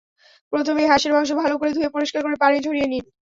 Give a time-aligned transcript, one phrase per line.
[0.53, 3.05] প্রথমেই হাঁসের মাংস ভালো করে ধুয়ে পরিষ্কার করে পানি ঝরিয়ে নিন।